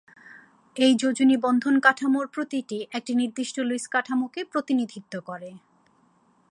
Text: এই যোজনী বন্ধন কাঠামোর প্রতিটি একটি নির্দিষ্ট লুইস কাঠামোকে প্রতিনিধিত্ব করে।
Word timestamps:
এই 0.75 0.93
যোজনী 0.95 1.35
বন্ধন 1.37 1.75
কাঠামোর 1.79 2.27
প্রতিটি 2.27 2.77
একটি 2.91 3.11
নির্দিষ্ট 3.15 3.55
লুইস 3.59 3.85
কাঠামোকে 3.87 4.41
প্রতিনিধিত্ব 4.43 5.13
করে। 5.21 5.49